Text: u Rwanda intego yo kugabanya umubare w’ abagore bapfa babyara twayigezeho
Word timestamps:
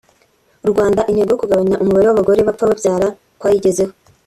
u 0.65 0.67
Rwanda 0.71 1.01
intego 1.09 1.29
yo 1.33 1.39
kugabanya 1.41 1.79
umubare 1.83 2.05
w’ 2.07 2.13
abagore 2.15 2.39
bapfa 2.47 2.69
babyara 2.69 3.07
twayigezeho 3.37 3.93